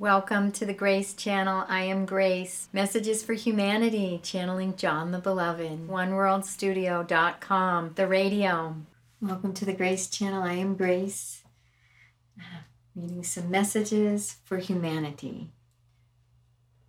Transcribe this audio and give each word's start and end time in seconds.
Welcome 0.00 0.50
to 0.52 0.64
the 0.64 0.72
Grace 0.72 1.12
Channel. 1.12 1.66
I 1.68 1.82
am 1.82 2.06
Grace. 2.06 2.70
Messages 2.72 3.22
for 3.22 3.34
Humanity, 3.34 4.18
channeling 4.22 4.74
John 4.76 5.10
the 5.10 5.18
Beloved. 5.18 5.88
OneWorldStudio.com, 5.88 7.92
the 7.96 8.06
radio. 8.06 8.76
Welcome 9.20 9.52
to 9.52 9.66
the 9.66 9.74
Grace 9.74 10.08
Channel. 10.08 10.42
I 10.42 10.54
am 10.54 10.74
Grace. 10.74 11.42
Reading 12.96 13.22
some 13.22 13.50
messages 13.50 14.36
for 14.42 14.56
humanity 14.56 15.50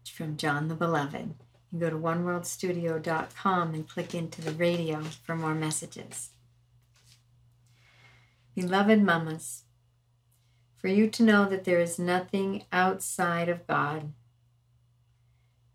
from 0.10 0.38
John 0.38 0.70
the 0.70 0.76
Beloved. 0.76 1.34
You 1.74 1.80
go 1.82 1.90
to 1.90 1.98
OneWorldStudio.com 1.98 3.74
and 3.74 3.90
click 3.90 4.16
into 4.16 4.42
the 4.42 4.54
radio 4.54 5.04
for 5.04 5.36
more 5.36 5.54
messages. 5.54 6.30
Beloved 8.56 9.04
mamas, 9.04 9.64
for 10.82 10.88
you 10.88 11.08
to 11.08 11.24
know 11.24 11.48
that 11.48 11.64
there 11.64 11.80
is 11.80 12.00
nothing 12.00 12.64
outside 12.74 13.48
of 13.48 13.68
God, 13.68 14.12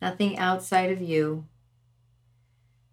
nothing 0.02 0.36
outside 0.36 0.90
of 0.90 1.00
you, 1.00 1.46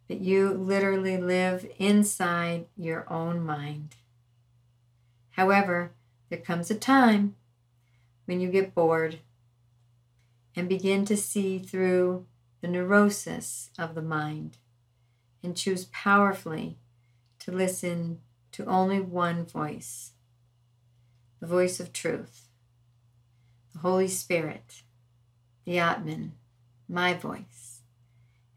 that 0.08 0.22
you 0.22 0.50
literally 0.52 1.18
live 1.18 1.66
inside 1.80 2.68
your 2.78 3.12
own 3.12 3.44
mind. 3.44 3.96
However, 5.32 5.92
there 6.30 6.40
comes 6.40 6.70
a 6.70 6.76
time 6.76 7.36
when 8.26 8.40
you 8.40 8.50
get 8.50 8.76
bored 8.76 9.20
and 10.56 10.70
begin 10.70 11.06
to 11.06 11.18
see 11.18 11.58
through 11.58 12.28
the 12.62 12.68
neurosis 12.68 13.72
of 13.80 13.96
the 13.96 14.02
mind 14.04 14.58
and 15.42 15.58
choose 15.58 15.86
powerfully 15.86 16.78
to 17.40 17.52
listen 17.52 18.20
to 18.52 18.66
only 18.66 19.00
one 19.00 19.46
voice 19.46 20.13
the 21.44 21.50
voice 21.50 21.82
of 21.82 21.92
truth, 21.92 22.48
the 23.74 23.80
Holy 23.80 24.08
Spirit, 24.08 24.84
the 25.66 25.78
Atman, 25.78 26.32
my 26.88 27.14
voice. 27.14 27.82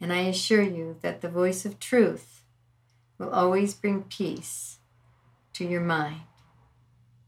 And 0.01 0.13
I 0.13 0.19
assure 0.19 0.63
you 0.63 0.97
that 1.03 1.21
the 1.21 1.29
voice 1.29 1.65
of 1.65 1.81
truth 1.81 2.43
will 3.19 3.31
always 3.31 3.75
bring 3.75 4.05
peace 4.05 4.79
to 5.55 5.65
your 5.65 5.81
mind 5.81 6.21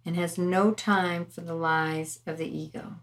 and 0.06 0.14
has 0.14 0.38
no 0.38 0.70
time 0.70 1.26
for 1.26 1.40
the 1.40 1.56
lies 1.56 2.20
of 2.24 2.38
the 2.38 2.46
ego. 2.46 3.00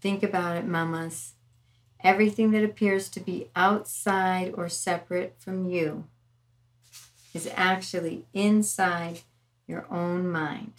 Think 0.00 0.22
about 0.22 0.56
it, 0.56 0.66
mamas. 0.68 1.32
Everything 1.98 2.52
that 2.52 2.62
appears 2.62 3.08
to 3.08 3.18
be 3.18 3.50
outside 3.56 4.52
or 4.54 4.68
separate 4.68 5.34
from 5.40 5.68
you 5.68 6.04
is 7.36 7.48
actually 7.54 8.24
inside 8.32 9.20
your 9.68 9.86
own 9.90 10.26
mind. 10.26 10.72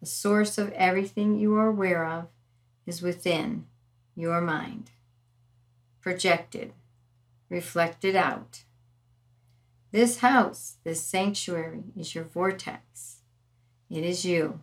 The 0.00 0.06
source 0.06 0.56
of 0.56 0.70
everything 0.72 1.36
you 1.36 1.56
are 1.56 1.66
aware 1.66 2.06
of 2.06 2.28
is 2.86 3.02
within 3.02 3.66
your 4.14 4.40
mind, 4.40 4.92
projected, 6.00 6.72
reflected 7.48 8.14
out. 8.14 8.62
This 9.90 10.18
house, 10.18 10.76
this 10.84 11.00
sanctuary, 11.00 11.84
is 11.96 12.14
your 12.14 12.24
vortex. 12.24 13.20
It 13.90 14.04
is 14.04 14.24
you. 14.24 14.60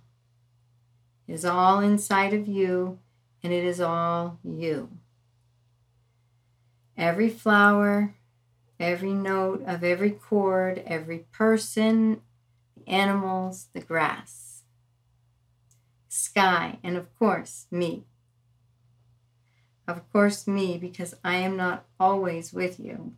It 1.27 1.33
is 1.33 1.43
all 1.43 1.81
inside 1.81 2.33
of 2.33 2.47
you, 2.47 2.99
and 3.43 3.51
it 3.51 3.65
is 3.65 3.81
all 3.81 4.39
you. 4.43 4.89
Every 6.95 7.29
flower, 7.29 8.15
every 8.83 9.13
note 9.13 9.63
of 9.65 9.83
every 9.83 10.11
chord, 10.11 10.83
every 10.85 11.19
person, 11.31 12.21
the 12.75 12.87
animals, 12.91 13.67
the 13.73 13.81
grass, 13.81 14.63
sky, 16.07 16.79
and 16.83 16.97
of 16.97 17.13
course, 17.17 17.67
me. 17.71 18.03
Of 19.87 20.11
course, 20.11 20.47
me, 20.47 20.77
because 20.77 21.15
I 21.23 21.35
am 21.37 21.57
not 21.57 21.85
always 21.99 22.53
with 22.53 22.79
you. 22.79 23.13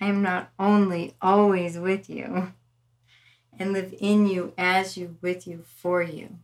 I 0.00 0.06
am 0.06 0.22
not 0.22 0.50
only 0.58 1.14
always 1.20 1.78
with 1.78 2.08
you 2.08 2.52
and 3.58 3.72
live 3.72 3.94
in 3.98 4.26
you, 4.26 4.52
as 4.58 4.96
you, 4.96 5.16
with 5.20 5.46
you, 5.46 5.64
for 5.64 6.02
you, 6.02 6.38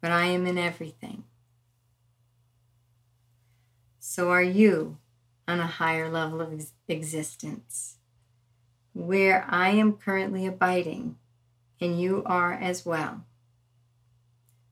but 0.00 0.10
I 0.10 0.26
am 0.26 0.46
in 0.46 0.58
everything. 0.58 1.24
So 3.98 4.30
are 4.30 4.42
you 4.42 4.98
on 5.50 5.58
a 5.58 5.66
higher 5.66 6.08
level 6.08 6.40
of 6.40 6.52
ex- 6.52 6.72
existence, 6.86 7.96
where 8.94 9.44
I 9.48 9.70
am 9.70 9.94
currently 9.94 10.46
abiding, 10.46 11.16
and 11.80 12.00
you 12.00 12.22
are 12.24 12.52
as 12.52 12.86
well. 12.86 13.24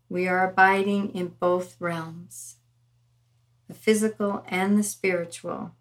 We 0.09 0.29
are 0.29 0.49
abiding 0.49 1.15
in 1.15 1.35
both 1.41 1.77
realms, 1.81 2.57
the 3.67 3.75
physical 3.75 4.45
and 4.47 4.79
the 4.79 4.85
spiritual, 4.85 5.73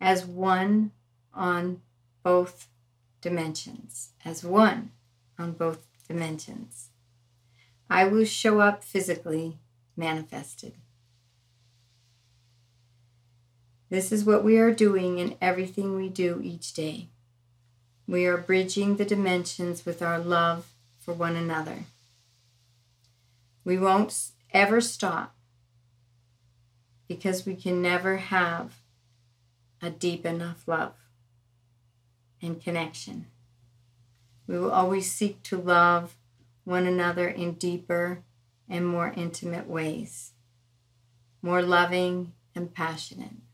as 0.00 0.26
one 0.26 0.90
on 1.32 1.80
both 2.24 2.68
dimensions, 3.20 4.10
as 4.24 4.42
one 4.42 4.90
on 5.38 5.52
both 5.52 5.86
dimensions. 6.08 6.88
I 7.88 8.04
will 8.04 8.24
show 8.24 8.60
up 8.60 8.82
physically 8.82 9.58
manifested. 9.96 10.74
This 13.90 14.12
is 14.12 14.24
what 14.24 14.44
we 14.44 14.56
are 14.56 14.72
doing 14.72 15.18
in 15.18 15.36
everything 15.40 15.96
we 15.96 16.08
do 16.08 16.40
each 16.44 16.72
day. 16.74 17.08
We 18.06 18.24
are 18.24 18.36
bridging 18.36 18.96
the 18.96 19.04
dimensions 19.04 19.84
with 19.84 20.00
our 20.00 20.20
love 20.20 20.70
for 21.00 21.12
one 21.12 21.34
another. 21.34 21.80
We 23.64 23.78
won't 23.78 24.16
ever 24.52 24.80
stop 24.80 25.34
because 27.08 27.44
we 27.44 27.56
can 27.56 27.82
never 27.82 28.18
have 28.18 28.76
a 29.82 29.90
deep 29.90 30.24
enough 30.24 30.68
love 30.68 30.94
and 32.40 32.62
connection. 32.62 33.26
We 34.46 34.56
will 34.56 34.70
always 34.70 35.10
seek 35.10 35.42
to 35.44 35.60
love 35.60 36.14
one 36.62 36.86
another 36.86 37.28
in 37.28 37.54
deeper 37.54 38.22
and 38.68 38.86
more 38.86 39.12
intimate 39.16 39.66
ways, 39.66 40.30
more 41.42 41.60
loving 41.60 42.34
and 42.54 42.72
passionate 42.72 43.49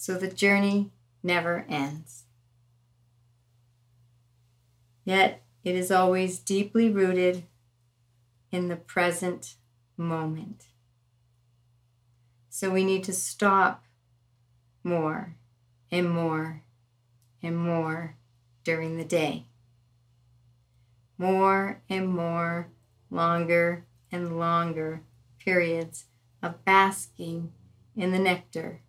so 0.00 0.14
the 0.14 0.28
journey 0.28 0.90
never 1.22 1.66
ends. 1.68 2.24
Yet 5.04 5.42
it 5.62 5.74
is 5.74 5.90
always 5.90 6.38
deeply 6.38 6.88
rooted 6.88 7.44
in 8.50 8.68
the 8.68 8.76
present 8.76 9.56
moment. 9.98 10.68
So 12.48 12.70
we 12.70 12.82
need 12.82 13.04
to 13.04 13.12
stop 13.12 13.84
more 14.82 15.36
and 15.92 16.08
more 16.10 16.62
and 17.42 17.58
more 17.58 18.16
during 18.64 18.96
the 18.96 19.04
day. 19.04 19.44
More 21.18 21.82
and 21.90 22.08
more, 22.08 22.68
longer 23.10 23.84
and 24.10 24.38
longer 24.38 25.02
periods 25.38 26.06
of 26.42 26.64
basking 26.64 27.52
in 27.94 28.12
the 28.12 28.18
nectar 28.18 28.80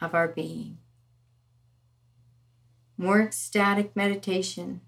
of 0.00 0.14
our 0.14 0.28
being. 0.28 0.78
More 2.96 3.22
ecstatic 3.22 3.94
meditation, 3.96 4.80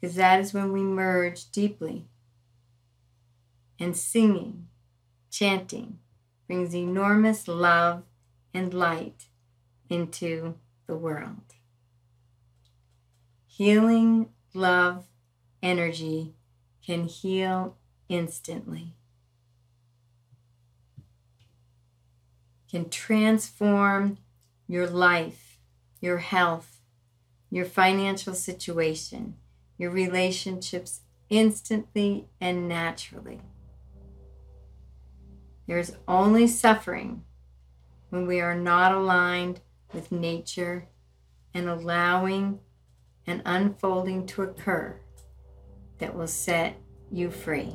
because 0.00 0.16
that 0.16 0.40
is 0.40 0.54
when 0.54 0.72
we 0.72 0.82
merge 0.82 1.50
deeply. 1.50 2.06
And 3.80 3.96
singing, 3.96 4.68
chanting, 5.30 5.98
brings 6.46 6.74
enormous 6.74 7.46
love 7.46 8.02
and 8.52 8.74
light 8.74 9.26
into 9.88 10.54
the 10.86 10.96
world. 10.96 11.54
Healing 13.46 14.28
love 14.54 15.04
energy 15.62 16.34
can 16.84 17.04
heal 17.04 17.76
instantly. 18.08 18.97
Can 22.70 22.88
transform 22.88 24.18
your 24.66 24.86
life, 24.86 25.58
your 26.00 26.18
health, 26.18 26.80
your 27.50 27.64
financial 27.64 28.34
situation, 28.34 29.34
your 29.78 29.90
relationships 29.90 31.00
instantly 31.30 32.28
and 32.40 32.68
naturally. 32.68 33.40
There's 35.66 35.92
only 36.06 36.46
suffering 36.46 37.24
when 38.10 38.26
we 38.26 38.40
are 38.40 38.54
not 38.54 38.92
aligned 38.92 39.60
with 39.92 40.12
nature 40.12 40.88
and 41.52 41.68
allowing 41.68 42.60
an 43.26 43.42
unfolding 43.44 44.26
to 44.26 44.42
occur 44.42 44.98
that 45.98 46.14
will 46.14 46.26
set 46.26 46.76
you 47.10 47.30
free. 47.30 47.74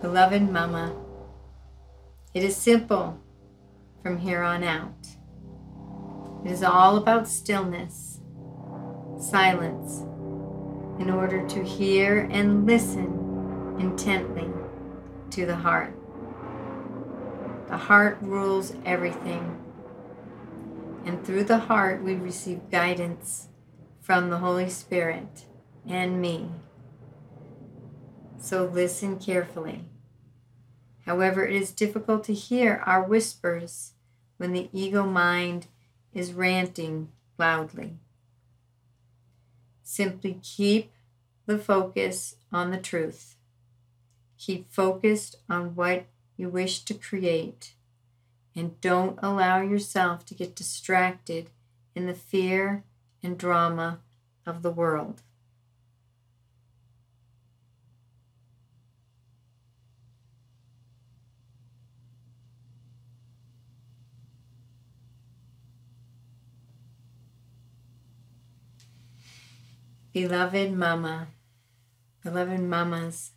Beloved 0.00 0.48
Mama, 0.48 0.94
it 2.32 2.44
is 2.44 2.56
simple 2.56 3.18
from 4.00 4.18
here 4.18 4.44
on 4.44 4.62
out. 4.62 5.08
It 6.44 6.52
is 6.52 6.62
all 6.62 6.96
about 6.96 7.26
stillness, 7.26 8.20
silence, 9.18 10.02
in 11.00 11.10
order 11.10 11.44
to 11.48 11.64
hear 11.64 12.28
and 12.30 12.64
listen 12.64 13.76
intently 13.80 14.48
to 15.30 15.44
the 15.46 15.56
heart. 15.56 15.96
The 17.66 17.76
heart 17.76 18.18
rules 18.20 18.74
everything. 18.86 19.60
And 21.04 21.26
through 21.26 21.44
the 21.44 21.58
heart, 21.58 22.04
we 22.04 22.14
receive 22.14 22.70
guidance 22.70 23.48
from 24.00 24.30
the 24.30 24.38
Holy 24.38 24.70
Spirit 24.70 25.46
and 25.88 26.20
me. 26.20 26.50
So 28.38 28.64
listen 28.64 29.18
carefully. 29.18 29.84
However, 31.04 31.46
it 31.46 31.54
is 31.54 31.72
difficult 31.72 32.24
to 32.24 32.34
hear 32.34 32.82
our 32.86 33.02
whispers 33.02 33.92
when 34.36 34.52
the 34.52 34.68
ego 34.72 35.04
mind 35.04 35.66
is 36.12 36.32
ranting 36.32 37.08
loudly. 37.38 37.98
Simply 39.82 40.38
keep 40.42 40.92
the 41.46 41.58
focus 41.58 42.36
on 42.52 42.70
the 42.70 42.78
truth. 42.78 43.36
Keep 44.38 44.70
focused 44.70 45.36
on 45.48 45.74
what 45.74 46.06
you 46.36 46.48
wish 46.48 46.80
to 46.84 46.94
create 46.94 47.74
and 48.54 48.80
don't 48.80 49.18
allow 49.22 49.60
yourself 49.60 50.24
to 50.26 50.34
get 50.34 50.54
distracted 50.54 51.50
in 51.94 52.06
the 52.06 52.14
fear 52.14 52.84
and 53.22 53.38
drama 53.38 54.00
of 54.44 54.62
the 54.62 54.70
world. 54.70 55.22
Beloved 70.14 70.72
Mama, 70.72 71.28
beloved 72.24 72.60
Mamas, 72.60 73.32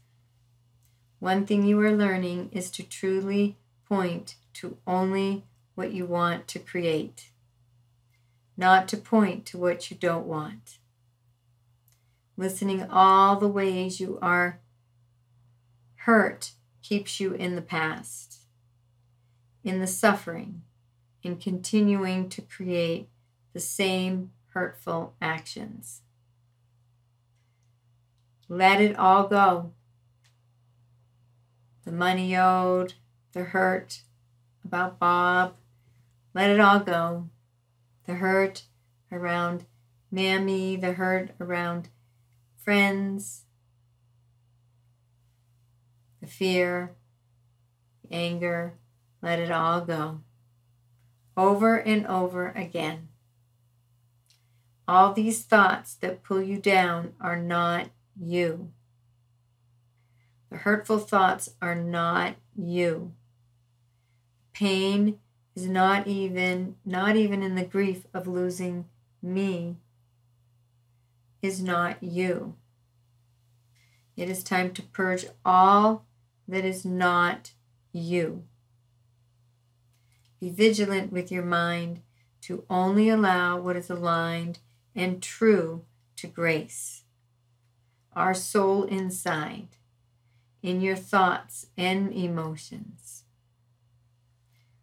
one 1.20 1.46
thing 1.46 1.66
you 1.66 1.78
are 1.82 1.92
learning 1.92 2.50
is 2.54 2.72
to 2.72 2.82
truly 2.82 3.58
point 3.90 4.36
to 4.54 4.78
only 4.88 5.44
what 5.76 5.92
you 5.92 6.06
want 6.06 6.48
to 6.48 6.60
create, 6.60 7.32
not 8.56 8.88
to 8.88 8.96
point 8.96 9.46
to 9.48 9.58
what 9.58 9.92
you 9.92 9.98
don't 9.98 10.26
want. 10.26 10.78
Listening 12.38 12.84
all 12.90 13.36
the 13.36 13.50
ways 13.50 14.00
you 14.00 14.18
are 14.22 14.62
hurt 16.06 16.52
keeps 16.82 17.20
you 17.20 17.34
in 17.34 17.58
the 17.58 17.62
past, 17.62 18.44
in 19.62 19.82
the 19.82 19.88
suffering, 19.88 20.62
in 21.22 21.36
continuing 21.36 22.30
to 22.30 22.42
create 22.42 23.10
the 23.52 23.60
same 23.60 24.32
hurtful 24.54 25.16
actions. 25.22 26.04
Let 28.54 28.82
it 28.82 29.00
all 29.00 29.30
go. 29.30 29.72
The 31.86 31.92
money 31.94 32.36
owed, 32.36 32.96
the 33.32 33.46
hurt 33.46 34.02
about 34.66 35.00
Bob, 35.00 35.56
let 36.34 36.50
it 36.50 36.60
all 36.60 36.82
go. 36.82 37.30
The 38.06 38.16
hurt 38.16 38.64
around 39.10 39.68
Mammy, 40.12 40.76
the 40.76 40.92
hurt 40.92 41.32
around 41.40 41.88
friends, 42.58 43.44
the 46.20 46.28
fear, 46.28 46.92
the 48.02 48.14
anger, 48.14 48.74
let 49.22 49.40
it 49.40 49.50
all 49.50 49.80
go. 49.80 50.20
Over 51.38 51.78
and 51.78 52.06
over 52.06 52.50
again. 52.50 53.08
All 54.90 55.14
these 55.14 55.42
thoughts 55.42 55.94
that 55.94 56.22
pull 56.22 56.42
you 56.42 56.58
down 56.58 57.14
are 57.22 57.42
not 57.42 57.92
you. 58.22 58.72
The 60.50 60.58
hurtful 60.58 61.00
thoughts 61.00 61.50
are 61.62 61.76
not 61.76 62.36
you. 62.56 63.14
Pain 64.54 65.20
is 65.56 65.68
not 65.68 66.08
even 66.08 66.76
not 66.86 67.16
even 67.16 67.42
in 67.42 67.56
the 67.56 67.66
grief 67.66 68.06
of 68.14 68.28
losing 68.28 68.86
me 69.22 69.78
is 71.42 71.62
not 71.62 72.02
you. 72.04 72.56
It 74.16 74.30
is 74.30 74.44
time 74.44 74.74
to 74.74 74.82
purge 74.82 75.26
all 75.44 76.06
that 76.48 76.66
is 76.66 76.86
not 76.86 77.52
you. 77.92 78.44
Be 80.40 80.50
vigilant 80.50 81.12
with 81.12 81.32
your 81.32 81.44
mind 81.44 82.02
to 82.42 82.66
only 82.70 83.10
allow 83.10 83.60
what 83.60 83.76
is 83.76 83.90
aligned 83.90 84.60
and 84.96 85.22
true 85.22 85.86
to 86.18 86.28
grace 86.28 87.01
our 88.16 88.34
soul 88.34 88.84
inside, 88.84 89.70
in 90.62 90.82
your 90.82 90.96
thoughts 90.96 91.68
and 91.78 92.14
emotions. 92.14 93.24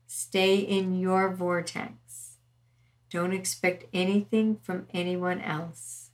Stay 0.06 0.56
in 0.56 0.98
your 0.98 1.30
vortex. 1.32 2.36
Don't 3.10 3.32
expect 3.32 3.84
anything 3.92 4.56
from 4.56 4.86
anyone 4.92 5.40
else. 5.40 6.10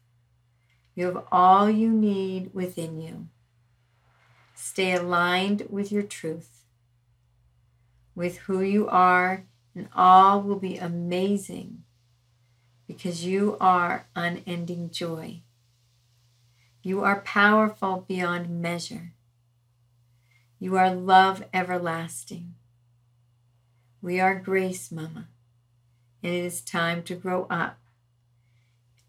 You 0.94 1.06
have 1.06 1.24
all 1.32 1.68
you 1.68 1.90
need 1.90 2.54
within 2.54 3.00
you. 3.00 3.28
Stay 4.54 4.92
aligned 4.92 5.66
with 5.68 5.90
your 5.90 6.02
truth, 6.02 6.64
with 8.14 8.38
who 8.38 8.60
you 8.60 8.86
are, 8.88 9.44
and 9.74 9.88
all 9.94 10.40
will 10.42 10.58
be 10.58 10.76
amazing 10.76 11.82
because 12.86 13.24
you 13.24 13.56
are 13.60 14.06
unending 14.14 14.90
joy. 14.90 15.40
You 16.86 17.02
are 17.02 17.20
powerful 17.20 18.04
beyond 18.06 18.60
measure. 18.60 19.14
You 20.58 20.76
are 20.76 20.94
love 20.94 21.42
everlasting. 21.54 22.56
We 24.02 24.20
are 24.20 24.34
grace, 24.34 24.92
Mama, 24.92 25.28
and 26.22 26.34
it 26.34 26.44
is 26.44 26.60
time 26.60 27.02
to 27.04 27.14
grow 27.14 27.46
up, 27.48 27.78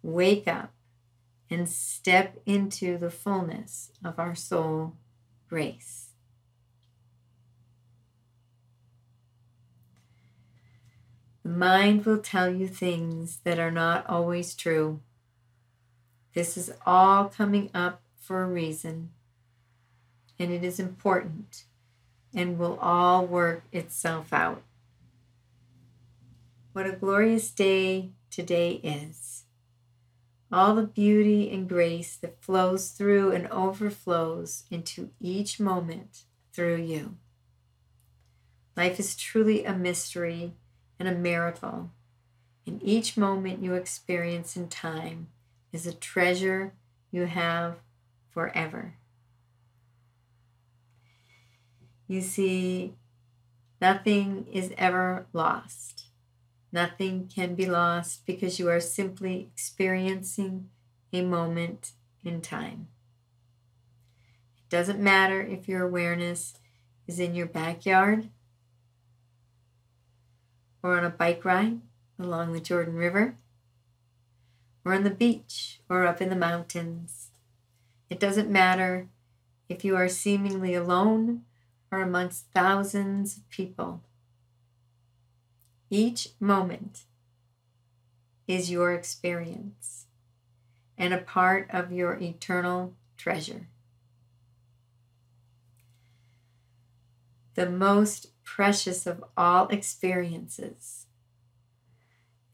wake 0.02 0.48
up, 0.48 0.72
and 1.50 1.68
step 1.68 2.38
into 2.46 2.98
the 2.98 3.12
fullness 3.12 3.92
of 4.06 4.20
our 4.20 4.36
soul 4.36 4.94
grace. 5.50 6.12
The 11.44 11.50
mind 11.50 12.06
will 12.06 12.20
tell 12.20 12.50
you 12.50 12.70
things 12.70 13.40
that 13.44 13.60
are 13.60 13.70
not 13.70 14.08
always 14.08 14.56
true. 14.56 15.02
This 16.36 16.58
is 16.58 16.74
all 16.86 17.30
coming 17.30 17.70
up 17.74 18.02
for 18.20 18.44
a 18.44 18.48
reason, 18.48 19.12
and 20.38 20.52
it 20.52 20.66
is 20.66 20.82
important 20.82 21.64
and 22.34 22.60
will 22.60 22.78
all 22.82 23.26
work 23.26 23.64
itself 23.72 24.34
out. 24.34 24.62
What 26.74 26.88
a 26.88 26.92
glorious 26.92 27.50
day 27.52 28.10
today 28.30 28.82
is. 28.84 29.44
All 30.52 30.76
the 30.76 30.84
beauty 30.84 31.50
and 31.50 31.70
grace 31.70 32.18
that 32.18 32.44
flows 32.44 32.90
through 32.90 33.32
and 33.32 33.48
overflows 33.48 34.66
into 34.70 35.12
each 35.22 35.58
moment 35.58 36.24
through 36.52 36.82
you. 36.82 37.16
Life 38.76 39.00
is 39.00 39.16
truly 39.16 39.64
a 39.64 39.74
mystery 39.74 40.52
and 41.00 41.08
a 41.08 41.16
miracle, 41.16 41.92
and 42.68 42.84
each 42.84 43.16
moment 43.16 43.64
you 43.64 43.74
experience 43.76 44.58
in 44.58 44.68
time 44.68 45.28
is 45.76 45.86
a 45.86 45.94
treasure 45.94 46.74
you 47.12 47.26
have 47.26 47.76
forever. 48.30 48.96
You 52.08 52.22
see, 52.22 52.94
nothing 53.82 54.48
is 54.54 54.72
ever 54.78 55.28
lost. 55.34 56.06
Nothing 56.72 57.30
can 57.34 57.56
be 57.56 57.66
lost 57.66 58.26
because 58.26 58.58
you 58.58 58.70
are 58.70 58.80
simply 58.80 59.50
experiencing 59.54 60.70
a 61.12 61.22
moment 61.22 61.92
in 62.24 62.40
time. 62.40 62.88
It 64.58 64.70
doesn't 64.70 65.00
matter 65.00 65.42
if 65.42 65.68
your 65.68 65.84
awareness 65.84 66.54
is 67.06 67.20
in 67.20 67.36
your 67.36 67.48
backyard 67.48 68.30
or 70.82 70.98
on 70.98 71.04
a 71.04 71.10
bike 71.10 71.44
ride 71.44 71.82
along 72.18 72.54
the 72.54 72.62
Jordan 72.62 72.96
River 72.96 73.36
or 74.86 74.94
on 74.94 75.04
the 75.04 75.10
beach 75.10 75.82
or 75.90 76.06
up 76.06 76.22
in 76.22 76.30
the 76.30 76.36
mountains. 76.36 77.32
It 78.10 78.20
doesn't 78.20 78.50
matter 78.50 79.10
if 79.68 79.84
you 79.84 79.96
are 79.96 80.08
seemingly 80.08 80.76
alone 80.76 81.42
or 81.92 82.02
amongst 82.02 82.46
thousands 82.54 83.36
of 83.36 83.50
people. 83.50 84.04
Each 85.90 86.30
moment 86.40 87.02
is 88.48 88.70
your 88.70 88.94
experience 88.94 90.06
and 90.98 91.14
a 91.14 91.18
part 91.18 91.68
of 91.72 91.92
your 91.92 92.18
eternal 92.20 92.94
treasure. 93.18 93.68
The 97.56 97.70
most 97.70 98.28
precious 98.44 99.08
of 99.08 99.24
all 99.36 99.68
experiences 99.70 101.05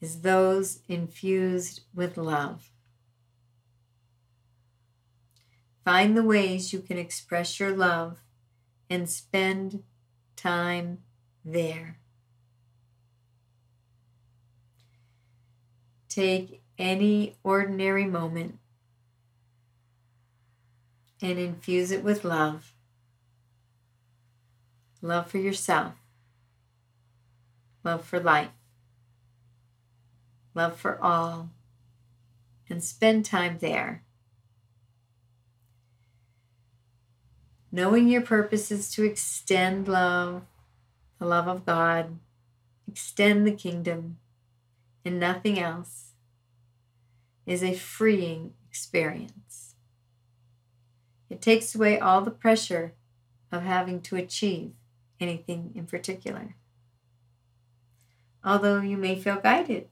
is 0.02 0.22
those 0.22 0.80
infused 0.88 1.82
with 1.94 2.18
love. 2.18 2.72
Find 5.84 6.16
the 6.16 6.24
ways 6.24 6.72
you 6.72 6.80
can 6.80 6.98
express 6.98 7.60
your 7.60 7.70
love 7.70 8.20
and 8.90 9.08
spend 9.08 9.84
time 10.34 10.98
there. 11.44 11.98
Take 16.08 16.62
any 16.78 17.36
ordinary 17.44 18.04
moment 18.04 18.58
and 21.22 21.38
infuse 21.38 21.92
it 21.92 22.02
with 22.02 22.24
love. 22.24 22.74
Love 25.00 25.28
for 25.28 25.38
yourself, 25.38 25.94
love 27.84 28.04
for 28.04 28.20
life, 28.20 28.50
love 30.54 30.76
for 30.76 31.00
all, 31.02 31.50
and 32.68 32.82
spend 32.82 33.24
time 33.24 33.58
there. 33.60 34.02
Knowing 37.70 38.08
your 38.08 38.22
purpose 38.22 38.70
is 38.70 38.90
to 38.92 39.02
extend 39.02 39.88
love, 39.88 40.42
the 41.18 41.24
love 41.24 41.48
of 41.48 41.64
God, 41.64 42.18
extend 42.86 43.46
the 43.46 43.52
kingdom, 43.52 44.18
and 45.04 45.18
nothing 45.18 45.58
else 45.58 46.10
is 47.46 47.62
a 47.62 47.74
freeing 47.74 48.52
experience. 48.68 49.74
It 51.30 51.40
takes 51.40 51.74
away 51.74 51.98
all 51.98 52.20
the 52.20 52.30
pressure 52.30 52.92
of 53.50 53.62
having 53.62 54.02
to 54.02 54.16
achieve 54.16 54.72
anything 55.18 55.72
in 55.74 55.86
particular. 55.86 56.56
Although 58.44 58.80
you 58.80 58.96
may 58.98 59.18
feel 59.18 59.36
guided 59.36 59.88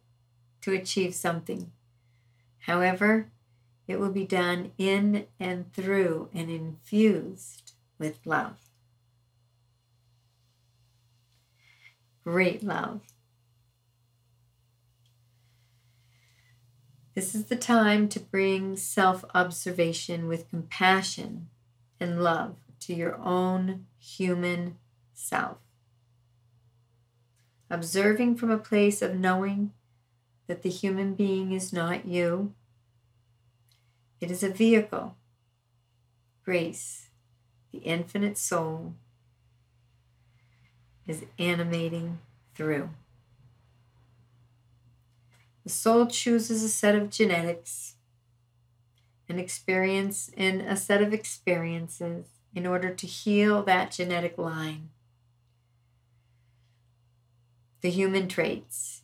to 0.62 0.72
achieve 0.72 1.14
something, 1.14 1.72
however, 2.60 3.30
it 3.86 3.98
will 3.98 4.12
be 4.12 4.26
done 4.26 4.72
in 4.78 5.26
and 5.40 5.72
through 5.72 6.28
and 6.32 6.50
infused 6.50 7.72
with 7.98 8.18
love. 8.24 8.56
Great 12.22 12.62
love. 12.62 13.00
This 17.14 17.34
is 17.34 17.46
the 17.46 17.56
time 17.56 18.08
to 18.10 18.20
bring 18.20 18.76
self 18.76 19.24
observation 19.34 20.28
with 20.28 20.48
compassion 20.48 21.48
and 21.98 22.22
love 22.22 22.56
to 22.80 22.94
your 22.94 23.18
own 23.20 23.86
human 23.98 24.76
self. 25.12 25.58
Observing 27.68 28.36
from 28.36 28.50
a 28.50 28.58
place 28.58 29.02
of 29.02 29.16
knowing 29.16 29.72
that 30.50 30.62
the 30.62 30.68
human 30.68 31.14
being 31.14 31.52
is 31.52 31.72
not 31.72 32.06
you, 32.06 32.52
it 34.20 34.32
is 34.32 34.42
a 34.42 34.48
vehicle. 34.48 35.14
Grace, 36.44 37.10
the 37.70 37.78
infinite 37.78 38.36
soul, 38.36 38.94
is 41.06 41.24
animating 41.38 42.18
through. 42.56 42.90
The 45.62 45.70
soul 45.70 46.06
chooses 46.06 46.64
a 46.64 46.68
set 46.68 46.96
of 46.96 47.10
genetics, 47.10 47.94
an 49.28 49.38
experience 49.38 50.32
in 50.36 50.62
a 50.62 50.76
set 50.76 51.00
of 51.00 51.12
experiences 51.12 52.26
in 52.56 52.66
order 52.66 52.92
to 52.92 53.06
heal 53.06 53.62
that 53.62 53.92
genetic 53.92 54.36
line. 54.36 54.88
The 57.82 57.90
human 57.90 58.26
traits. 58.26 58.99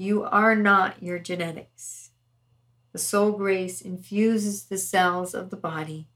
You 0.00 0.24
are 0.24 0.56
not 0.56 1.02
your 1.02 1.18
genetics. 1.18 2.12
The 2.92 2.98
soul 2.98 3.32
grace 3.32 3.82
infuses 3.82 4.64
the 4.64 4.78
cells 4.78 5.34
of 5.34 5.50
the 5.50 5.58
body. 5.58 6.08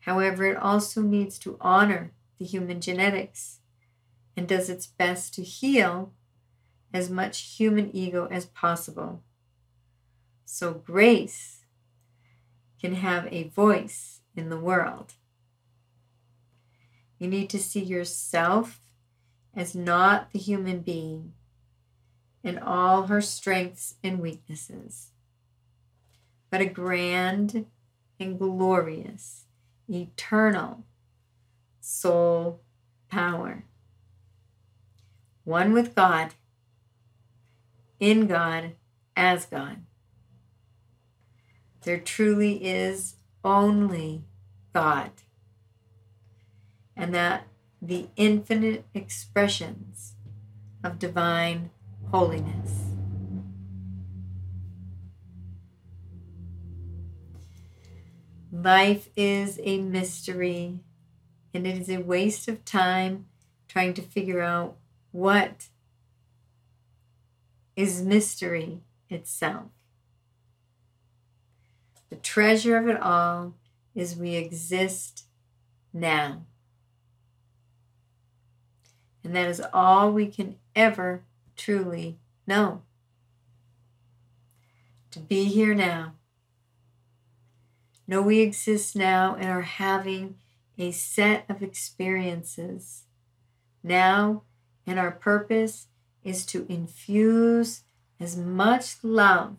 However, 0.00 0.46
it 0.46 0.56
also 0.56 1.02
needs 1.02 1.38
to 1.40 1.58
honor 1.60 2.12
the 2.38 2.46
human 2.46 2.80
genetics 2.80 3.58
and 4.34 4.48
does 4.48 4.70
its 4.70 4.86
best 4.86 5.34
to 5.34 5.42
heal 5.42 6.14
as 6.90 7.10
much 7.10 7.58
human 7.58 7.94
ego 7.94 8.26
as 8.30 8.46
possible. 8.46 9.22
So, 10.46 10.72
grace 10.72 11.66
can 12.80 12.94
have 12.94 13.28
a 13.30 13.50
voice 13.50 14.20
in 14.34 14.48
the 14.48 14.58
world. 14.58 15.12
You 17.18 17.28
need 17.28 17.50
to 17.50 17.58
see 17.58 17.84
yourself 17.84 18.80
as 19.54 19.74
not 19.74 20.32
the 20.32 20.38
human 20.38 20.80
being 20.80 21.34
in 22.42 22.58
all 22.58 23.06
her 23.06 23.20
strengths 23.20 23.96
and 24.02 24.20
weaknesses 24.20 25.10
but 26.50 26.60
a 26.60 26.66
grand 26.66 27.66
and 28.18 28.38
glorious, 28.38 29.46
eternal 29.88 30.84
soul 31.80 32.60
power. 33.08 33.64
One 35.44 35.72
with 35.72 35.94
God, 35.94 36.34
in 38.00 38.26
God, 38.26 38.72
as 39.16 39.46
God. 39.46 39.78
There 41.82 41.98
truly 41.98 42.64
is 42.64 43.16
only 43.44 44.24
God, 44.74 45.10
and 46.96 47.14
that 47.14 47.46
the 47.80 48.08
infinite 48.16 48.84
expressions 48.92 50.14
of 50.84 50.98
divine 50.98 51.70
holiness. 52.10 52.88
Life 58.50 59.10
is 59.16 59.60
a 59.62 59.78
mystery, 59.78 60.80
and 61.52 61.66
it 61.66 61.78
is 61.78 61.90
a 61.90 61.98
waste 61.98 62.48
of 62.48 62.64
time 62.64 63.26
trying 63.68 63.94
to 63.94 64.02
figure 64.02 64.40
out 64.40 64.76
what 65.12 65.68
is 67.76 68.02
mystery 68.02 68.80
itself. 69.10 69.66
The 72.10 72.16
treasure 72.16 72.76
of 72.78 72.88
it 72.88 73.00
all 73.00 73.54
is 73.94 74.16
we 74.16 74.34
exist 74.34 75.26
now. 75.92 76.46
And 79.22 79.36
that 79.36 79.48
is 79.48 79.62
all 79.72 80.10
we 80.10 80.26
can 80.26 80.56
ever 80.74 81.22
truly 81.58 82.18
know. 82.46 82.82
To 85.10 85.18
be 85.20 85.44
here 85.44 85.74
now 85.74 86.14
Know 88.08 88.22
we 88.22 88.40
exist 88.40 88.96
now 88.96 89.36
and 89.38 89.50
are 89.50 89.60
having 89.60 90.36
a 90.78 90.92
set 90.92 91.44
of 91.46 91.62
experiences 91.62 93.02
now, 93.82 94.44
and 94.86 94.98
our 94.98 95.10
purpose 95.10 95.88
is 96.24 96.46
to 96.46 96.64
infuse 96.70 97.82
as 98.18 98.34
much 98.34 99.04
love 99.04 99.58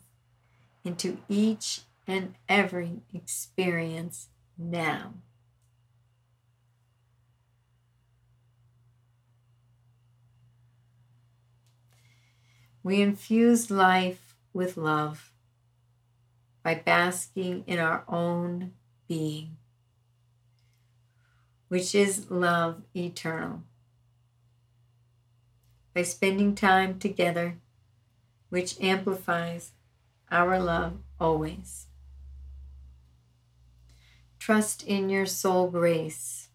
into 0.83 1.19
each 1.29 1.81
and 2.07 2.33
every 2.49 3.01
experience 3.13 4.29
now. 4.57 5.13
We 12.89 13.03
infuse 13.03 13.69
life 13.69 14.35
with 14.51 14.75
love 14.75 15.31
by 16.63 16.73
basking 16.73 17.63
in 17.67 17.77
our 17.77 18.03
own 18.07 18.73
being, 19.07 19.57
which 21.67 21.93
is 21.93 22.31
love 22.31 22.81
eternal. 22.95 23.61
By 25.93 26.01
spending 26.01 26.55
time 26.55 26.97
together, 26.97 27.57
which 28.49 28.81
amplifies 28.81 29.73
our 30.31 30.59
love 30.59 30.93
always. 31.19 31.85
Trust 34.39 34.81
in 34.81 35.11
your 35.11 35.27
soul 35.27 35.67
grace. 35.69 36.47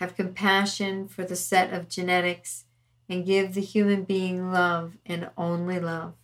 Have 0.00 0.16
compassion 0.16 1.06
for 1.06 1.22
the 1.22 1.36
set 1.36 1.70
of 1.70 1.90
genetics 1.90 2.63
and 3.08 3.26
give 3.26 3.54
the 3.54 3.60
human 3.60 4.04
being 4.04 4.52
love 4.52 4.96
and 5.04 5.30
only 5.36 5.78
love. 5.78 6.14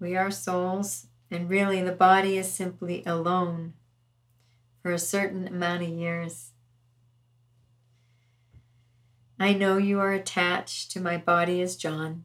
We 0.00 0.16
are 0.16 0.30
souls, 0.30 1.08
and 1.30 1.50
really 1.50 1.82
the 1.82 1.92
body 1.92 2.38
is 2.38 2.50
simply 2.50 3.02
alone 3.04 3.74
for 4.82 4.92
a 4.92 4.98
certain 4.98 5.48
amount 5.48 5.82
of 5.82 5.88
years. 5.88 6.52
I 9.40 9.52
know 9.52 9.76
you 9.76 10.00
are 10.00 10.12
attached 10.12 10.90
to 10.92 11.00
my 11.00 11.16
body 11.16 11.60
as 11.60 11.76
John. 11.76 12.24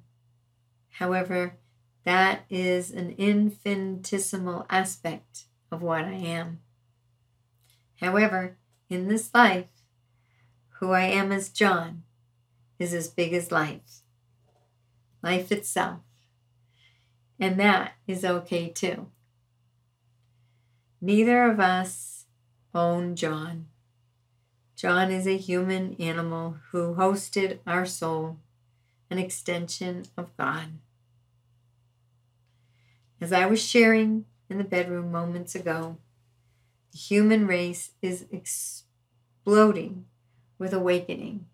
However, 0.91 1.57
that 2.05 2.45
is 2.49 2.91
an 2.91 3.15
infinitesimal 3.17 4.65
aspect 4.69 5.45
of 5.71 5.81
what 5.81 6.05
I 6.05 6.13
am. 6.13 6.59
However, 7.99 8.57
in 8.93 9.07
this 9.07 9.33
life, 9.33 9.67
who 10.79 10.91
I 10.91 11.05
am 11.05 11.31
as 11.31 11.49
John 11.49 12.03
is 12.79 12.93
as 12.93 13.07
big 13.07 13.33
as 13.33 13.51
life, 13.51 14.01
life 15.21 15.51
itself. 15.51 15.99
And 17.39 17.59
that 17.59 17.93
is 18.07 18.23
okay 18.23 18.69
too. 18.69 19.07
Neither 21.01 21.49
of 21.49 21.59
us 21.59 22.25
own 22.73 23.15
John. 23.15 23.67
John 24.75 25.11
is 25.11 25.27
a 25.27 25.37
human 25.37 25.95
animal 25.99 26.57
who 26.71 26.95
hosted 26.95 27.59
our 27.65 27.85
soul, 27.85 28.37
an 29.09 29.17
extension 29.17 30.03
of 30.17 30.35
God. 30.37 30.67
As 33.21 33.31
I 33.31 33.45
was 33.45 33.61
sharing 33.61 34.25
in 34.49 34.57
the 34.57 34.63
bedroom 34.63 35.11
moments 35.11 35.55
ago, 35.55 35.97
the 36.91 36.97
human 36.97 37.47
race 37.47 37.91
is 38.01 38.25
exploding 39.43 40.05
with 40.57 40.73
awakening. 40.73 41.45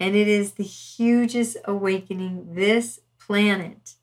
And 0.00 0.16
it 0.16 0.26
is 0.26 0.54
the 0.54 0.64
hugest 0.64 1.56
awakening 1.64 2.54
this 2.54 2.98
planet 3.20 3.94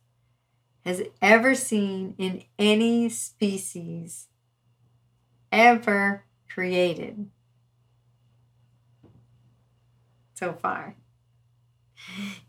has 0.86 1.04
ever 1.22 1.54
seen 1.54 2.16
in 2.18 2.44
any 2.58 3.10
species 3.10 4.28
ever 5.52 6.24
created 6.48 7.30
so 10.34 10.54
far. 10.54 10.96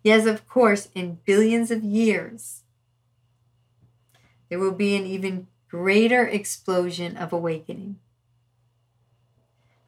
Yes, 0.04 0.26
of 0.26 0.46
course, 0.48 0.88
in 0.94 1.18
billions 1.26 1.72
of 1.72 1.82
years, 1.82 2.62
there 4.48 4.60
will 4.60 4.70
be 4.70 4.94
an 4.94 5.06
even 5.06 5.48
greater 5.68 6.24
explosion 6.24 7.16
of 7.16 7.32
awakening, 7.32 7.98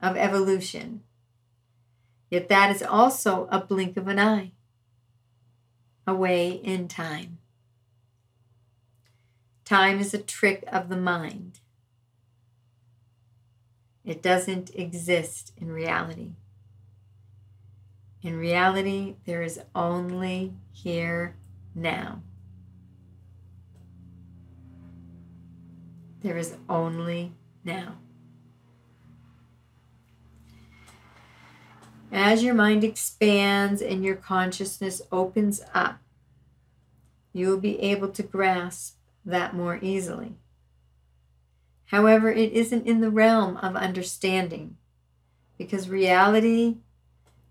of 0.02 0.16
evolution. 0.16 1.02
Yet 2.30 2.49
that 2.49 2.75
is 2.75 2.82
also 2.82 3.47
a 3.50 3.61
blink 3.61 3.97
of 3.97 4.09
an 4.09 4.18
eye 4.18 4.52
away 6.06 6.50
in 6.50 6.88
time. 6.88 7.38
Time 9.64 10.00
is 10.00 10.12
a 10.12 10.18
trick 10.18 10.64
of 10.71 10.88
the 10.88 10.97
mind. 10.97 11.61
It 14.04 14.21
doesn't 14.21 14.75
exist 14.75 15.52
in 15.56 15.71
reality. 15.71 16.32
In 18.23 18.37
reality, 18.37 19.16
there 19.25 19.42
is 19.42 19.61
only 19.75 20.54
here 20.73 21.37
now. 21.75 22.23
There 26.21 26.37
is 26.37 26.56
only 26.68 27.32
now. 27.64 28.01
As 32.12 32.45
your 32.45 32.52
mind 32.52 32.85
expands 32.85 33.81
and 33.81 34.04
your 34.04 34.16
consciousness 34.16 35.00
opens 35.11 35.62
up, 35.73 35.99
you 37.33 37.49
will 37.49 37.59
be 37.59 37.81
able 37.81 38.09
to 38.09 38.23
grasp 38.23 38.99
that 39.25 39.54
more 39.54 39.78
easily. 39.81 40.35
However, 41.87 42.31
it 42.31 42.52
isn't 42.52 42.87
in 42.87 43.00
the 43.00 43.11
realm 43.11 43.57
of 43.57 43.76
understanding 43.76 44.76
because 45.57 45.88
reality 45.88 46.76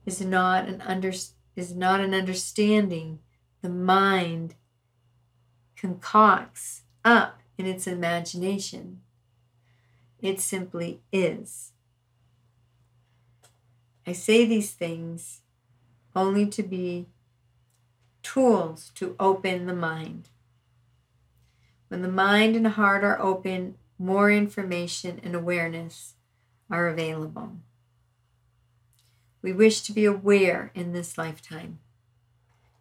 is 0.05 0.21
not 0.21 0.67
an 0.67 0.81
under, 0.81 1.11
is 1.55 1.75
not 1.75 1.99
an 1.99 2.13
understanding 2.13 3.19
the 3.63 3.69
mind 3.69 4.53
concocts 5.75 6.83
up 7.03 7.39
in 7.57 7.65
its 7.65 7.87
imagination. 7.87 9.01
It 10.19 10.39
simply 10.39 11.01
is. 11.11 11.70
I 14.11 14.13
say 14.13 14.43
these 14.43 14.71
things 14.71 15.39
only 16.13 16.45
to 16.45 16.63
be 16.63 17.07
tools 18.21 18.91
to 18.95 19.15
open 19.21 19.67
the 19.67 19.73
mind. 19.73 20.27
When 21.87 22.01
the 22.01 22.09
mind 22.09 22.57
and 22.57 22.67
heart 22.67 23.05
are 23.05 23.21
open, 23.21 23.75
more 23.97 24.29
information 24.29 25.21
and 25.23 25.33
awareness 25.33 26.15
are 26.69 26.89
available. 26.89 27.53
We 29.41 29.53
wish 29.53 29.79
to 29.83 29.93
be 29.93 30.03
aware 30.03 30.71
in 30.75 30.91
this 30.91 31.17
lifetime, 31.17 31.79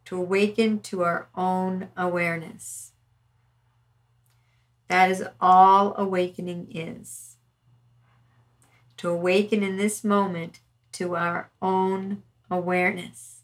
to 0.07 0.17
awaken 0.17 0.81
to 0.81 1.05
our 1.05 1.29
own 1.37 1.91
awareness. 1.97 2.91
That 4.89 5.13
is 5.13 5.23
all 5.41 5.95
awakening 5.97 6.73
is. 6.75 7.37
To 8.97 9.11
awaken 9.11 9.63
in 9.63 9.77
this 9.77 10.03
moment 10.03 10.59
to 10.93 11.17
our 11.17 11.51
own 11.61 12.23
awareness. 12.51 13.43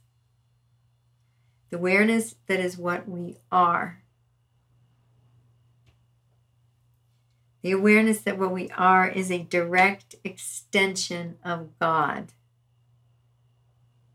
The 1.71 1.77
awareness 1.77 2.37
that 2.47 2.61
is 2.61 2.79
what 2.79 3.09
we 3.09 3.37
are. 3.51 4.03
The 7.63 7.73
awareness 7.73 8.21
that 8.21 8.39
what 8.39 8.53
we 8.53 8.71
are 8.71 9.09
is 9.09 9.31
a 9.31 9.43
direct 9.43 10.15
extension 10.23 11.37
of 11.45 11.77
God, 11.81 12.33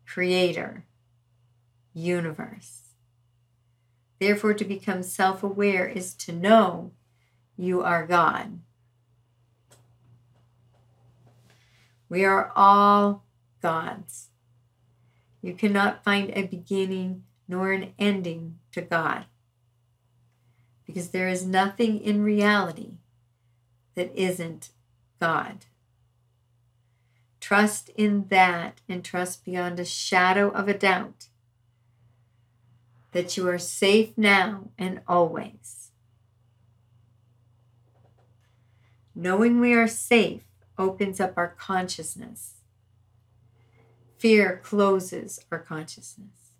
Creator, 0.05 0.85
universe. 1.93 2.81
Therefore, 4.19 4.53
to 4.53 4.63
become 4.63 5.03
self 5.03 5.43
aware 5.43 5.87
is 5.87 6.13
to 6.15 6.31
know 6.31 6.91
you 7.57 7.81
are 7.81 8.05
God. 8.05 8.59
We 12.11 12.25
are 12.25 12.51
all 12.57 13.23
gods. 13.61 14.31
You 15.41 15.53
cannot 15.53 16.03
find 16.03 16.29
a 16.31 16.43
beginning 16.43 17.23
nor 17.47 17.71
an 17.71 17.93
ending 17.97 18.59
to 18.73 18.81
God 18.81 19.27
because 20.85 21.11
there 21.11 21.29
is 21.29 21.45
nothing 21.45 22.01
in 22.01 22.21
reality 22.21 22.95
that 23.95 24.13
isn't 24.13 24.71
God. 25.21 25.67
Trust 27.39 27.87
in 27.95 28.27
that 28.27 28.81
and 28.89 29.05
trust 29.05 29.45
beyond 29.45 29.79
a 29.79 29.85
shadow 29.85 30.49
of 30.49 30.67
a 30.67 30.77
doubt 30.77 31.29
that 33.13 33.37
you 33.37 33.47
are 33.47 33.57
safe 33.57 34.17
now 34.17 34.71
and 34.77 34.99
always. 35.07 35.91
Knowing 39.15 39.61
we 39.61 39.73
are 39.73 39.87
safe 39.87 40.50
opens 40.81 41.19
up 41.21 41.33
our 41.37 41.49
consciousness. 41.49 42.55
Fear 44.17 44.59
closes 44.63 45.45
our 45.51 45.59
consciousness. 45.59 46.53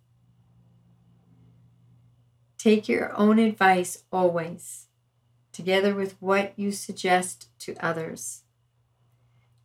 Take 2.60 2.88
your 2.88 3.12
own 3.17 3.39
advice 3.39 4.03
always, 4.12 4.86
together 5.51 5.95
with 5.95 6.15
what 6.19 6.53
you 6.55 6.71
suggest 6.71 7.49
to 7.60 7.75
others. 7.79 8.43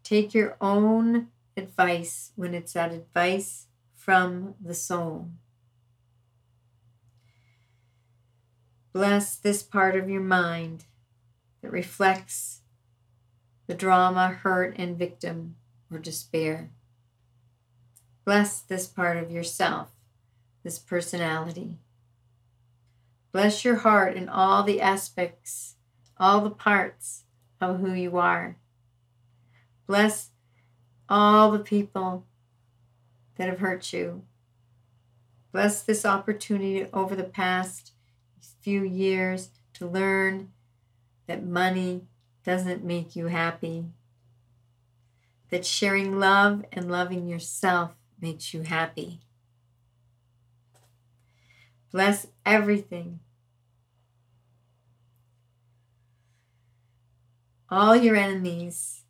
Take 0.02 0.32
your 0.32 0.56
own 0.58 1.28
advice 1.54 2.32
when 2.36 2.54
it's 2.54 2.72
that 2.72 2.92
advice 2.92 3.66
from 3.94 4.54
the 4.58 4.74
soul. 4.74 5.28
Bless 8.94 9.36
this 9.36 9.62
part 9.62 9.94
of 9.96 10.08
your 10.08 10.22
mind 10.22 10.86
that 11.60 11.70
reflects 11.70 12.62
the 13.66 13.74
drama, 13.74 14.28
hurt, 14.28 14.74
and 14.78 14.98
victim 14.98 15.56
or 15.90 15.98
despair. 15.98 16.70
Bless 18.24 18.60
this 18.60 18.86
part 18.86 19.16
of 19.16 19.30
yourself, 19.30 19.90
this 20.62 20.78
personality. 20.78 21.76
Bless 23.32 23.64
your 23.64 23.76
heart 23.76 24.16
in 24.16 24.28
all 24.28 24.62
the 24.62 24.80
aspects, 24.80 25.74
all 26.16 26.40
the 26.40 26.50
parts 26.50 27.24
of 27.60 27.80
who 27.80 27.92
you 27.92 28.16
are. 28.16 28.56
Bless 29.86 30.30
all 31.08 31.50
the 31.50 31.58
people 31.58 32.24
that 33.36 33.48
have 33.48 33.60
hurt 33.60 33.92
you. 33.92 34.22
Bless 35.52 35.82
this 35.82 36.04
opportunity 36.04 36.86
over 36.92 37.14
the 37.14 37.24
past 37.24 37.92
few 38.60 38.82
years 38.82 39.50
to 39.74 39.86
learn 39.86 40.50
that 41.28 41.46
money 41.46 42.02
doesn't 42.46 42.84
make 42.84 43.16
you 43.16 43.26
happy, 43.26 43.86
that 45.50 45.66
sharing 45.66 46.20
love 46.20 46.64
and 46.72 46.88
loving 46.88 47.26
yourself 47.26 47.90
makes 48.20 48.54
you 48.54 48.62
happy. 48.62 49.18
Bless 51.90 52.28
everything. 52.46 53.18
All 57.68 57.96
your 57.96 58.14
enemies, 58.14 59.02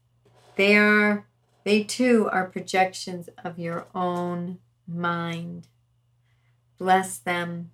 they 0.57 0.77
are 0.79 1.27
they 1.65 1.83
too 1.83 2.31
are 2.33 2.47
projections 2.47 3.29
of 3.45 3.59
your 3.59 3.87
own 3.95 4.61
mind. 4.89 5.69
Bless 6.79 7.19
them. 7.19 7.71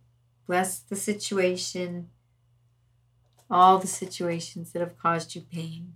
Bless 0.49 0.81
the 0.81 0.97
situation 0.97 2.09
all 3.51 3.79
the 3.79 3.87
situations 3.87 4.73
that 4.73 4.81
have 4.81 4.99
caused 4.99 5.35
you 5.35 5.43
pain. 5.43 5.95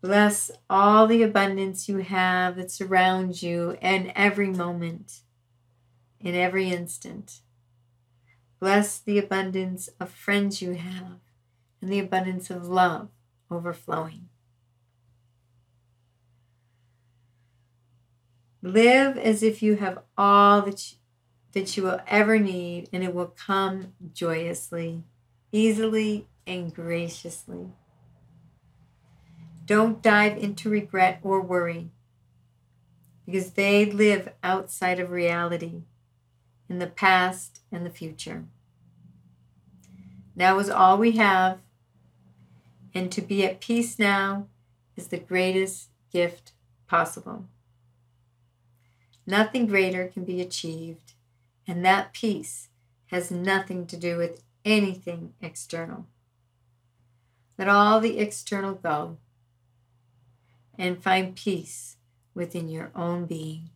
Bless 0.00 0.50
all 0.70 1.06
the 1.06 1.22
abundance 1.22 1.88
you 1.88 1.98
have 1.98 2.56
that 2.56 2.70
surrounds 2.70 3.42
you 3.42 3.76
in 3.82 4.12
every 4.14 4.48
moment, 4.48 5.20
in 6.20 6.34
every 6.34 6.70
instant. 6.70 7.40
Bless 8.60 8.98
the 8.98 9.18
abundance 9.18 9.88
of 10.00 10.10
friends 10.10 10.62
you 10.62 10.74
have 10.74 11.18
and 11.80 11.92
the 11.92 11.98
abundance 11.98 12.50
of 12.50 12.68
love 12.68 13.08
overflowing. 13.50 14.28
Live 18.62 19.16
as 19.16 19.42
if 19.42 19.62
you 19.62 19.76
have 19.76 20.00
all 20.16 20.62
that 20.62 20.94
that 21.52 21.76
you 21.76 21.82
will 21.82 22.00
ever 22.06 22.38
need, 22.38 22.88
and 22.92 23.02
it 23.02 23.14
will 23.14 23.34
come 23.36 23.94
joyously, 24.12 25.04
easily, 25.50 26.26
and 26.46 26.74
graciously. 26.74 27.68
Don't 29.64 30.02
dive 30.02 30.38
into 30.38 30.70
regret 30.70 31.20
or 31.22 31.40
worry 31.40 31.90
because 33.26 33.50
they 33.50 33.84
live 33.84 34.30
outside 34.42 34.98
of 34.98 35.10
reality 35.10 35.82
in 36.68 36.78
the 36.78 36.86
past 36.86 37.60
and 37.70 37.84
the 37.84 37.90
future. 37.90 38.44
Now 40.34 40.58
is 40.58 40.70
all 40.70 40.96
we 40.96 41.12
have, 41.12 41.58
and 42.94 43.12
to 43.12 43.20
be 43.20 43.44
at 43.44 43.60
peace 43.60 43.98
now 43.98 44.46
is 44.96 45.08
the 45.08 45.18
greatest 45.18 45.88
gift 46.10 46.52
possible. 46.86 47.44
Nothing 49.26 49.66
greater 49.66 50.06
can 50.06 50.24
be 50.24 50.40
achieved, 50.40 51.12
and 51.68 51.84
that 51.84 52.14
peace 52.14 52.68
has 53.08 53.30
nothing 53.30 53.86
to 53.86 53.96
do 53.96 54.16
with 54.16 54.42
anything 54.64 55.34
external. 55.42 56.06
Let 57.58 57.68
all 57.68 58.00
the 58.00 58.18
external 58.18 58.74
go 58.74 59.18
and 60.78 61.02
find 61.02 61.36
peace 61.36 61.96
within 62.34 62.70
your 62.70 62.90
own 62.94 63.26
being, 63.26 63.68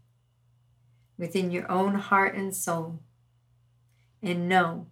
within 1.18 1.50
your 1.50 1.70
own 1.70 1.96
heart 1.96 2.34
and 2.34 2.56
soul, 2.56 3.00
and 4.22 4.48
know 4.48 4.86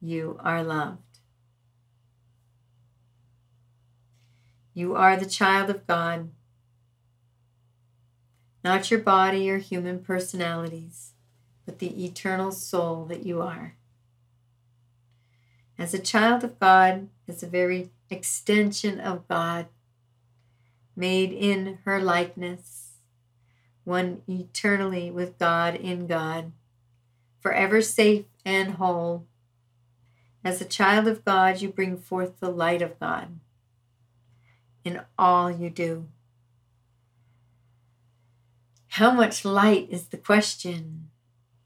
you 0.00 0.38
are 0.42 0.62
loved. 0.62 1.00
You 4.74 4.94
are 4.94 5.16
the 5.16 5.24
child 5.24 5.70
of 5.70 5.86
God, 5.86 6.30
not 8.62 8.90
your 8.90 9.00
body 9.00 9.48
or 9.48 9.58
human 9.58 10.00
personalities, 10.00 11.12
but 11.66 11.80
the 11.80 12.04
eternal 12.04 12.52
soul 12.52 13.04
that 13.06 13.26
you 13.26 13.42
are. 13.42 13.74
As 15.78 15.92
a 15.92 15.98
child 15.98 16.44
of 16.44 16.58
God, 16.58 17.08
as 17.28 17.42
a 17.42 17.48
very 17.48 17.90
extension 18.08 18.98
of 19.00 19.28
God, 19.28 19.66
made 20.96 21.32
in 21.32 21.80
her 21.84 22.00
likeness, 22.00 22.92
one 23.84 24.22
eternally 24.26 25.10
with 25.10 25.38
God 25.38 25.74
in 25.74 26.06
God, 26.06 26.52
forever 27.40 27.82
safe 27.82 28.24
and 28.44 28.74
whole. 28.74 29.26
As 30.42 30.60
a 30.60 30.64
child 30.64 31.06
of 31.06 31.24
God, 31.24 31.60
you 31.60 31.68
bring 31.68 31.98
forth 31.98 32.40
the 32.40 32.50
light 32.50 32.80
of 32.80 32.98
God 32.98 33.38
in 34.84 35.00
all 35.18 35.50
you 35.50 35.68
do. 35.68 36.06
How 38.88 39.10
much 39.10 39.44
light 39.44 39.88
is 39.90 40.06
the 40.06 40.16
question? 40.16 41.10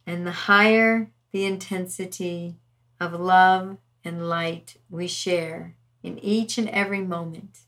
And 0.07 0.27
the 0.27 0.33
higher 0.33 1.11
the 1.33 1.45
intensity 1.45 2.57
of 2.99 3.13
love 3.13 3.79
and 4.05 4.29
light 4.29 4.77
we 4.89 5.07
share 5.07 5.77
in 6.03 6.19
each 6.19 6.59
and 6.59 6.69
every 6.71 7.03
moment, 7.03 7.61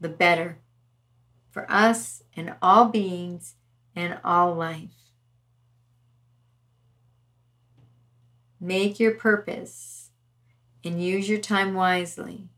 the 0.00 0.08
better 0.08 0.58
for 1.50 1.70
us 1.70 2.22
and 2.36 2.54
all 2.60 2.86
beings 2.86 3.54
and 3.94 4.18
all 4.22 4.54
life. 4.54 4.90
Make 8.60 9.00
your 9.00 9.12
purpose 9.12 10.10
and 10.84 11.02
use 11.02 11.28
your 11.28 11.38
time 11.38 11.74
wisely 11.74 12.48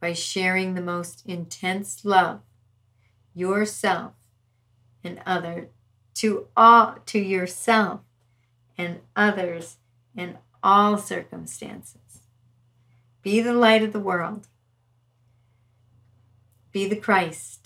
by 0.00 0.14
sharing 0.14 0.74
the 0.74 0.80
most 0.80 1.22
intense 1.26 2.04
love 2.04 2.40
yourself 3.34 4.12
and 5.04 5.20
other 5.26 5.68
to 6.20 6.46
all 6.56 6.96
to 7.06 7.18
yourself 7.18 8.00
and 8.78 9.00
others 9.14 9.76
in 10.16 10.38
all 10.62 10.96
circumstances. 10.96 12.22
Be 13.22 13.40
the 13.40 13.54
light 13.54 13.82
of 13.82 13.92
the 13.92 14.00
world 14.00 14.46
be 16.72 16.86
the 16.88 16.96
Christ 16.96 17.59